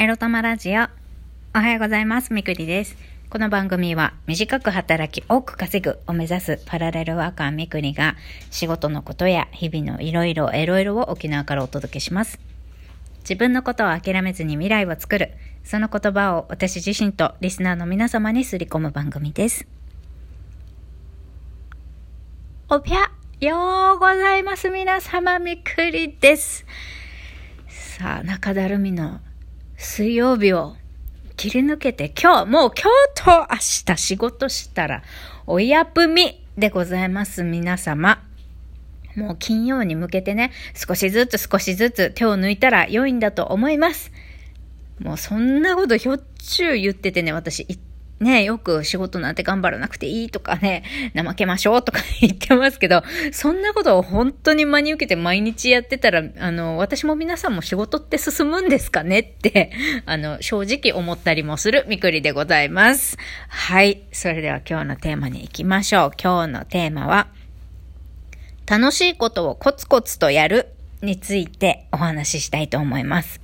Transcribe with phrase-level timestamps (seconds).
[0.00, 0.84] エロ玉ラジオ。
[1.54, 2.32] おはようございます。
[2.32, 2.96] みくりです。
[3.28, 8.16] この番組は短く働き多く稼ぐを目指すパラレルワーカーみくりが
[8.50, 12.40] 仕事のことや日々のいろいろエロいろを沖縄からお届けします。
[13.18, 15.34] 自分のことを諦めずに未来を作る。
[15.64, 19.66] その言葉を私自身とリスナーの皆様にすり込む番組です。
[22.70, 24.70] おぴゃようございます。
[24.70, 26.64] 皆様みくりです。
[27.68, 29.20] さあ、中だるみの
[29.82, 30.76] 水曜日を
[31.38, 33.56] 切り抜けて今日、もう今日と明
[33.94, 35.02] 日仕事したら
[35.46, 38.22] おやぷみでございます皆様。
[39.16, 44.12] もう金曜に向けてね、少しずつ少しずつ手を抜いたら良いんだと思います。
[44.98, 47.66] もうそんなことひょっちゅう言っててね、私、
[48.20, 50.84] ね、よく仕事なんて頑張らなくていいとかね、
[51.16, 53.02] 怠けましょうとか 言ってますけど、
[53.32, 59.72] そんなことを本当に真に受けて毎日やってたら、あの、私も皆さんも仕事って進むんですかねって、
[60.04, 63.16] あの、正直思ったりもするみくりでございます。
[63.48, 64.02] はい。
[64.12, 66.10] それでは今日のテーマに行きましょう。
[66.22, 67.28] 今日のテーマは、
[68.66, 70.68] 楽しいことをコツコツとやる
[71.00, 73.40] についてお話ししたいと思います。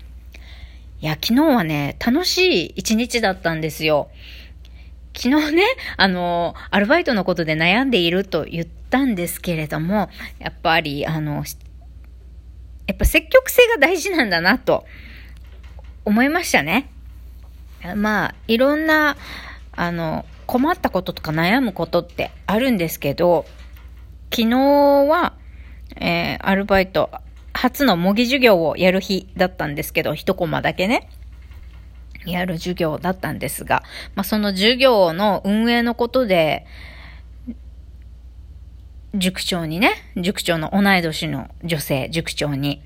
[1.00, 4.10] いや、昨日はね、楽しい一日だったんですよ。
[5.16, 5.62] 昨日ね、
[5.96, 11.44] あの、アルバイトのことで悩んでいると言ったんですけれども、やっぱり、あの、
[12.86, 14.84] やっぱ積極性が大事なんだなと
[16.04, 16.90] 思いましたね。
[17.96, 19.16] まあ、いろんな、
[19.72, 23.46] あの、困ったこととか悩むことってあるんですけど、
[24.30, 24.58] 昨日
[25.08, 25.32] は、
[25.96, 27.10] えー、アルバイト、
[27.54, 31.08] 初の模擬授業をやる日だったんですけど、一コマだけね。
[32.26, 33.82] やる授業だったんですが、
[34.14, 36.66] まあ、その授業の運営のことで、
[39.14, 42.82] 塾長にね、塾長の同い年の女性、塾長に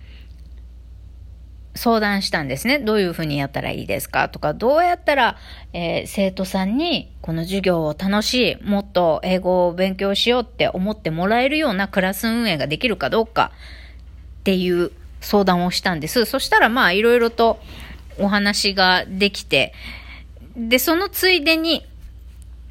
[1.75, 2.79] 相談したんですね。
[2.79, 4.29] どういうふうにやったらいいですか？
[4.29, 5.37] とか、どうやったら、
[5.73, 13.53] えー、生徒さんにこの授業を楽しい、もっと英語を勉強しようって思ってもらえるようなクラス運営ができるかどうか
[14.41, 16.25] っていう相談をしたんです。
[16.25, 17.61] そしたらまあいろいろと
[18.21, 19.73] お話ができて、
[20.57, 21.85] で、そのついでに、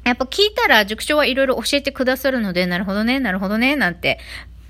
[0.04, 4.18] やっぱ聞いたら塾長はいろいろ教えてくださるので、なるほどね、なるほどね、なんて、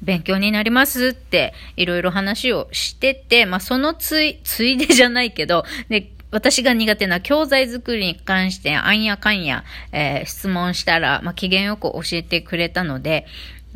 [0.02, 13.26] 勉強になりますって、いろいろ話をしてて、まあそのつい、ついでじゃないけど、で、私が苦手な教材作りに関して、あんやかんや、えー、質問したら、まあ機嫌よく教えてくれたので、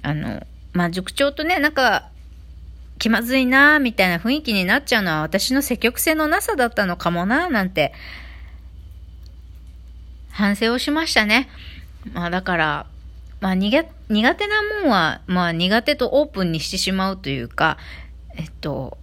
[0.02, 0.42] あの、
[0.72, 2.08] まあ塾長とね、なんか、
[2.98, 7.92] 気まずいなみたいな雰囲気になっちゃうのは私の積極性のなさだったのかもななんて
[10.34, 11.48] 反省をしましたね。
[12.12, 12.86] まあだから、
[13.40, 17.78] まあ苦苦手なもんは、まあ苦手とオープンにしてしまうというか、
[18.36, 18.98] えっと、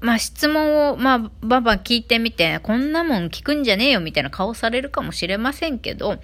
[0.00, 6.18] まあ質問を、まあバンバン聞いてみて、こんなもん聞くんじゃねえよみたいな顔されるかもしれませんけど、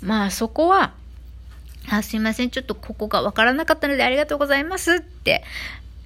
[0.00, 0.94] まあそこは、
[1.90, 5.42] あ、すいません、ちょっとここがわからなかったのでありがとうございますって、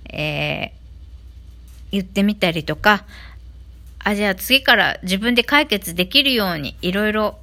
[0.09, 3.05] えー、言ってみたりとか、
[3.99, 7.39] あ、じゃあ次から自分で解決できるようにいろいろ、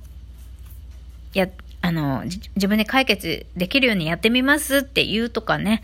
[1.34, 1.48] や、
[1.82, 5.82] あの、自分で解決できるようにやってみますって言うとかね。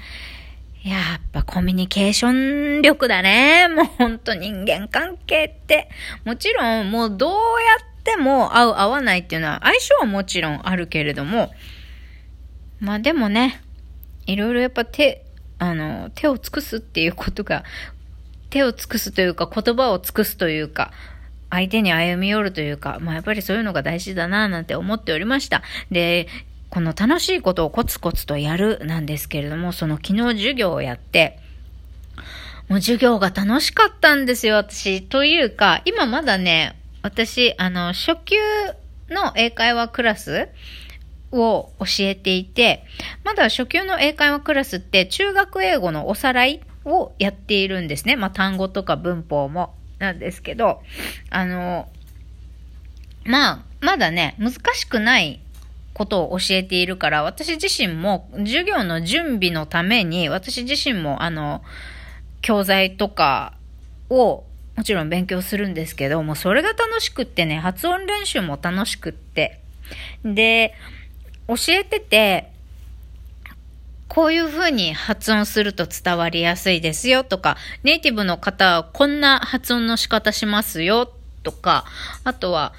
[0.84, 3.68] やっぱコミュニケーション力だね。
[3.68, 5.90] もうほんと人間関係って。
[6.26, 11.52] もちろんもうどうやっても合う合わないっていうのは相性はもちろんあるけれども、
[12.80, 13.62] まあでもね、
[14.26, 15.24] いろいろやっぱ手、
[15.62, 17.64] あの、手を尽くすっていうことが、
[18.50, 20.92] 手を尽くすというか、言葉を尽くすというか、
[21.52, 25.62] 相手に歩み寄るというか、まあやっぱりそういうのが大事だななんて思っておりました。
[25.92, 26.28] で、
[26.72, 31.38] この楽しいことをコツコツとやるなんですけれども、その昨日授業をやって、
[32.68, 35.04] もう授業が楽しかったんですよ、私。
[35.04, 38.36] というか、今まだね、私、あの、初級
[39.12, 40.48] の英会話クラス
[41.32, 42.84] を教えていて、
[43.24, 48.16] まだ初級の英会話クラスって中学英語のおさらいをやっているんですね。
[48.16, 50.82] まあ単語とか文法もなんですけど、
[51.30, 51.88] あの、
[53.24, 55.40] まあ、まだね、難しくない
[55.94, 61.64] ことを教えているから、私自身も授業の準備のために、私自身もあの、
[62.42, 63.54] 教材とか
[64.10, 64.44] を
[64.76, 69.62] もちろん勉強するんですけど、もうそれが楽しくってね、発音練習も楽しくって。
[70.26, 70.74] で、
[71.56, 72.50] 教えてて、
[74.08, 81.10] こういう風に発音すると伝わりやすいですよとか、ネイティブの方はこんな発音の仕方しますよ
[81.44, 81.86] とか、
[82.24, 82.74] あとは、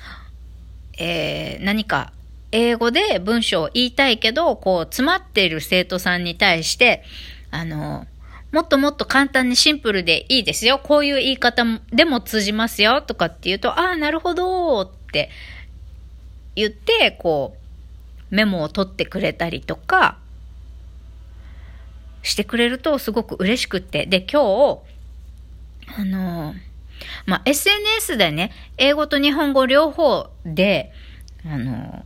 [0.98, 2.12] えー、何か
[2.50, 7.02] 英語で文章を言いたいけど、こう詰まっている生徒さんに対して、
[7.50, 8.06] あの、
[8.52, 10.78] もっともっと簡単にシンプルでいいですよ。
[10.82, 13.00] こういう言い方でも通じますよ。
[13.00, 15.30] とかって言うと、ああ、なるほどって
[16.54, 17.61] 言って、こう、
[18.32, 20.18] メモを取ってくれたりとか、
[22.22, 24.06] してくれるとすごく嬉しくって。
[24.06, 24.42] で、今
[24.76, 24.80] 日、
[25.98, 26.54] あの、
[27.26, 30.92] まあ、SNS でね、英語と日本語両方で、
[31.44, 32.04] あの、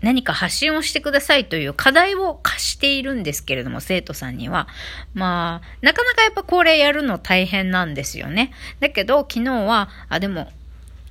[0.00, 4.68] 何か発信をしてくださいという課題を課しているんですけれども、生徒さんには。
[5.12, 8.52] まあ、なかなかやっぱこれやるの大変なんですよね。
[8.80, 10.50] だけど、昨日は、あ、でも、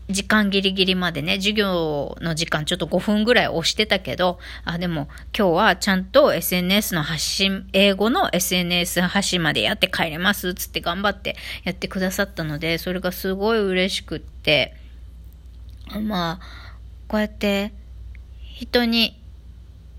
[0.10, 14.76] 時間ギリギリまでね、授業の時間ちょっと5分ぐらい押してたけど、あ、でも今日はちゃんと SNS の発信、英語の SNS 発信までやって帰れますつって頑張ってやってくださったので、それがすごい嬉しくって、
[16.02, 16.46] まあ、
[17.10, 17.74] こうやって
[18.42, 19.20] 人に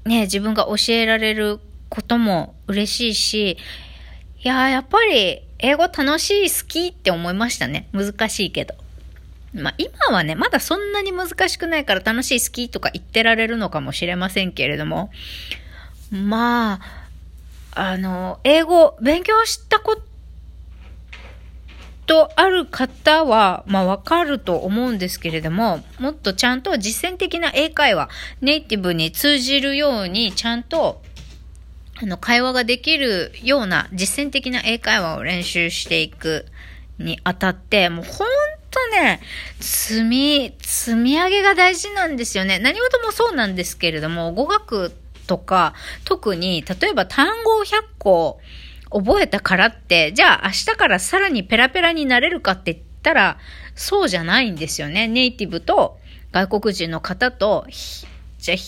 [0.07, 1.61] ね、自分が教えられる
[1.91, 3.59] ことも嬉しいし、
[4.43, 7.89] いややっぱり英語楽しい、好きって思いましたね。
[7.93, 8.75] 難しいけど。
[9.59, 15.11] まあ今はね、まだそんなに難しくないから楽しい好きとか言ってられるのかもしれませんけれども、
[16.11, 16.81] ま
[17.75, 20.01] あ、あの、英語勉強したこ
[22.07, 28.09] とある方は、まあわかると思うんですけれども、もっとちゃんと実践的な英会話、
[28.41, 31.03] ネイティブに通じるようにちゃんと
[32.01, 36.47] あの、会話ができるような実践的な英会話を練習していく
[36.99, 38.29] にあたって、もう本
[38.71, 39.21] とね、
[39.61, 42.59] 積み、積み上げが大事なんですよね。
[42.59, 44.93] 何事もそうなんですけれども、語学
[45.27, 45.75] とか、
[46.05, 48.41] 特に、例えば単語を100個
[48.91, 53.39] 覚えたからって、じゃあ明日からさらにペラペラになれるかって言ったら、
[53.75, 55.07] そうじゃないんですよね。
[55.09, 55.99] ネイティブと
[56.33, 57.67] 外国人の方と、
[58.39, 58.59] じゃあ、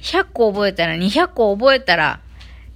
[0.00, 2.20] 100個覚えたら200個覚えたら、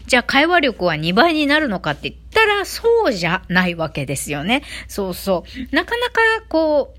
[0.06, 4.62] じゃあ会話力は2倍になるのかって言ったらそうじゃないわけですよね。
[4.86, 5.74] そうそう。
[5.74, 6.98] なかなかこう、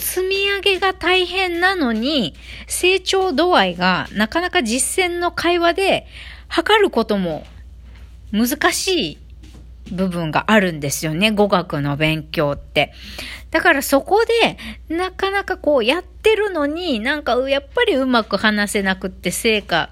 [0.00, 2.34] 積み上げが大変なのに、
[2.66, 6.06] 成長度合いがなかなか実践の会話で
[6.48, 7.44] 測ることも
[8.32, 9.18] 難しい
[9.92, 11.30] 部分があるんですよね。
[11.30, 12.92] 語学の勉強って。
[13.50, 14.58] だからそこで、
[14.94, 19.90] なかなかこうやってるのに、なんかやっぱりうまく話せなくって成果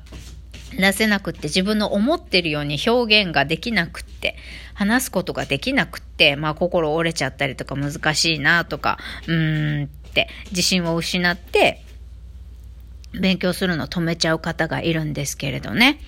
[0.76, 4.37] 出せなくって自分の思ってるように表現ができなくって
[4.75, 11.82] 話すことができなくってまあ心折れちゃったりとか難しいなとかうーんって自信を失って
[13.19, 15.99] 勉強するの止めちゃう方がいるんですけれどね。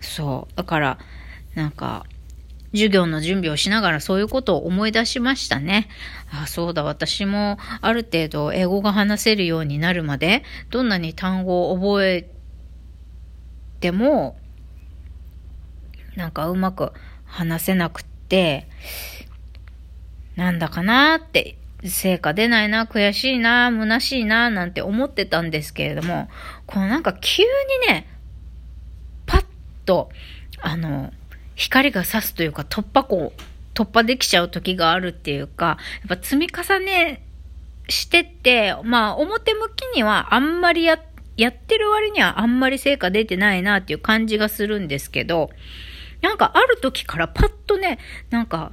[0.00, 0.56] そう。
[0.56, 0.98] だから
[1.54, 2.04] なんか
[2.74, 5.88] 授業の準備をしながらそういうことを思い出しましたね。
[6.32, 12.28] あ、そうだ、私もある程度英語が話せるようになるまで、どんなに単語を覚え
[13.84, 14.38] ても、
[16.16, 16.92] なんかうまく
[17.26, 18.66] 話せなくって、
[20.36, 26.30] なんだかなって、成果出ないな、悔しいな、虚しいな、なんて思ってたんですけれども、
[26.64, 27.48] このなんか急に
[27.86, 28.06] ね、
[29.26, 29.44] パッ
[29.84, 30.08] と、
[30.62, 31.12] あの、
[31.54, 33.34] 光が差すというか突破口、
[33.74, 35.76] 突破できちゃう時があるっていうか、
[36.08, 37.22] やっぱ積み重ね
[37.90, 45.50] してって、まあ表向きにはあんまりやって、やってる割にはあんまり成果出てないなっていう感じがするんですけど、
[46.22, 47.98] なんかある時からパッとね、
[48.30, 48.72] なんか、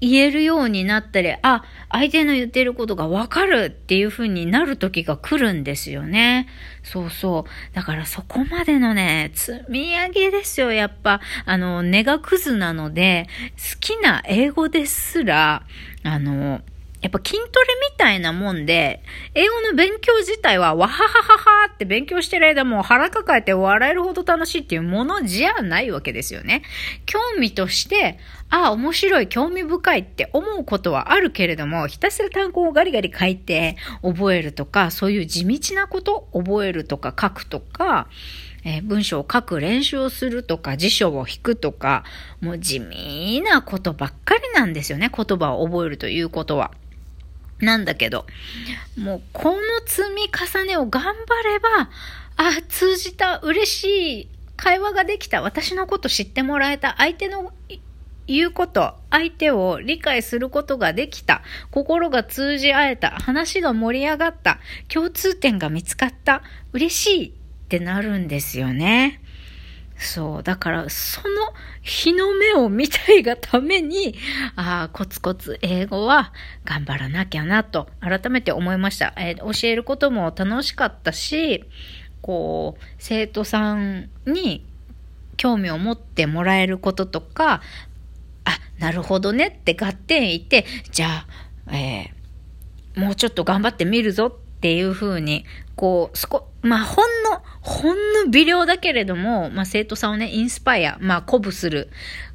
[0.00, 6.48] 言えるようになったり、あ、相手の言ってることがわかるっていう風になる時が来るんですよね。
[6.82, 7.74] そうそう。
[7.74, 10.70] だからそこまでのね、積み上げですよ。
[10.70, 15.62] やっぱ、あの、根がクズなので、好きな英語ですら、
[16.02, 16.60] あの、
[17.06, 19.00] やっぱ筋トレみたいなもんで、
[19.34, 26.62] 英語の勉強自体はわははははって勉強してる間も腹抱えて笑えるほど楽しいっていうものじゃないわけですよね。
[27.06, 28.18] 興味として、
[28.50, 38.08] ああ、面白い、興味深いって思うことはあるけれども、ひたすら単語をガリガリ書いて覚えるとか、そういう地道なこと覚えるとか書くとか、
[38.64, 42.02] え、文章を書く練習をするとか、辞書を引くとか、
[42.40, 45.08] もう地味なことばっかりなんですよね。
[45.16, 46.72] 言葉を覚えるということは。
[47.60, 48.26] なんだけど、
[48.98, 51.90] もうこの積み重ねを頑張れば、
[52.36, 57.52] あ、通じた、嬉しい、会話ができた、私のこと知ってもらえた、相手の
[58.26, 64.58] 言うこと、相手を理解することができた、心が通じ合えた、話が盛り上がった、
[64.88, 67.32] 共通点が見つかった、嬉しいっ
[67.68, 69.20] てなるんですよね。
[69.98, 70.42] そう。
[70.42, 71.28] だから、その
[71.82, 74.14] 日の目を見たいがために、
[74.54, 76.32] ああ、コツコツ英語は
[76.64, 79.14] 頑張らなきゃなと、改めて思いました。
[79.16, 81.64] えー、教えることも楽しかったし、
[82.20, 84.66] こう、生徒さんに
[85.36, 87.62] 興味を持ってもらえることとか、
[88.44, 91.24] あ、なるほどねって合点いて、じゃ
[91.66, 101.90] あ、えー、もうちょっと頑張ってみるぞっていうふうに、こう、そこ、まあ、ほんの、ほんの微量だけれども、まあ、生徒さんをね、インスパイア、まあ、鼓舞する、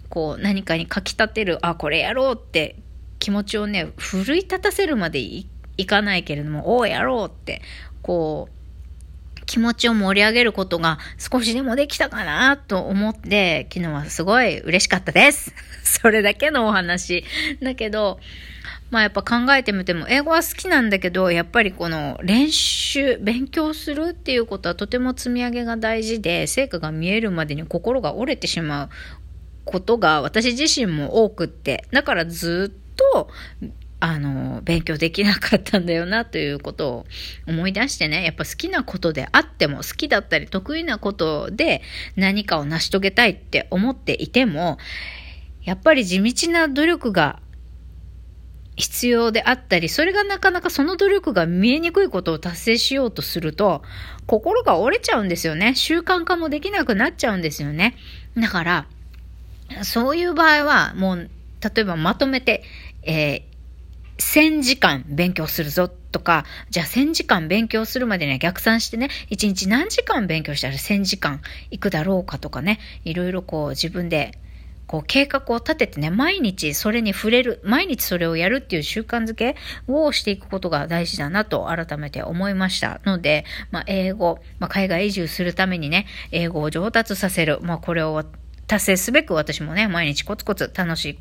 [0.10, 2.76] こう、何かにかき立てる、あ、これやろうって
[3.20, 5.48] 気持ちをね、奮い立たせるまでい
[5.88, 7.62] かないけれども、おう、やろうって、
[8.02, 8.61] こう、
[9.52, 15.54] 気持ちを盛り上げることが少しでもできたかなと思って、昨日はすごい嬉しかったです。
[15.84, 17.26] それだけのお話。
[17.62, 18.22] だけど、
[18.92, 28.90] まあやっぱ考えてみても、英語は好きなんだけど、やっぱりこの練習、勉強するっていうことはとても積み上げが大事で、成果が見えるまでに心が折れてしまう
[29.66, 33.30] ことが私自身も多くって、だからずっと
[34.04, 37.06] あの、勉強できなかったんだよなということを
[37.48, 41.84] 思い出してね、やっぱ好きなことであっても、好きだったり得意なことで
[42.16, 44.80] 何かを成し遂げたいって思っていても、
[45.64, 47.40] やっぱり地道な努力が
[48.76, 53.84] 必要であったり、それがなかなかその努力が見えにくいことを達成しようとすると、
[54.26, 55.76] 心が折れちゃうんですよね。
[55.76, 57.96] 習慣化もできなくなっちゃうんですよね。
[58.36, 58.88] だから、
[59.84, 61.30] そういう場合は、もう、
[61.62, 62.64] 例えばまとめて、
[63.04, 63.51] えー
[64.22, 74.38] 1000時間勉強するぞとか、じゃあ1000時間勉強するまでには逆算してね、1日何時間勉強したら1000時間いくだろうかとかね、いろいろこう自分で
[74.86, 79.56] こう計画を立ててね、毎日それに触れる、毎日それをやるっていう習慣づけ
[79.88, 88.24] をしていくことが大事だなと改めて思いましたので、まあ、英語、まあ、海外移住するためにね、英語を上達させる、まあ、これを
[88.68, 91.20] 達成すべく私もね、毎日コツコツ楽しい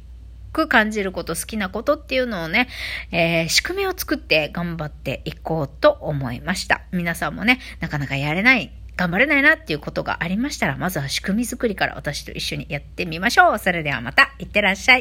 [0.52, 2.69] く感じること、好きなことっていうのをね、
[3.12, 6.83] えー、仕組みを作って頑張っていこうと思いました。
[6.92, 13.59] 皆さんもね、なかなかやれない、頑張れないなっていうことがありましたら、まずは仕組み作りから私と一緒にやってみましょう。
[13.59, 14.99] それではまた、いってらっしゃい。